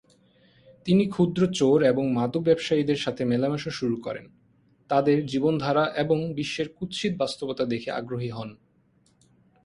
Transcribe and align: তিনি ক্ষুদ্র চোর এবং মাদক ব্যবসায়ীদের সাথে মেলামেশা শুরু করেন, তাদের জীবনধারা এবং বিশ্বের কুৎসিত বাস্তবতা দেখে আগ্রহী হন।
তিনি 0.85 1.03
ক্ষুদ্র 1.05 1.41
চোর 1.53 1.83
এবং 1.83 2.03
মাদক 2.11 2.41
ব্যবসায়ীদের 2.41 2.95
সাথে 2.95 3.25
মেলামেশা 3.25 3.71
শুরু 3.71 3.97
করেন, 3.97 4.25
তাদের 4.89 5.17
জীবনধারা 5.25 5.85
এবং 5.95 6.17
বিশ্বের 6.33 6.67
কুৎসিত 6.69 7.13
বাস্তবতা 7.17 7.65
দেখে 7.65 7.89
আগ্রহী 7.91 8.29
হন। 8.29 8.49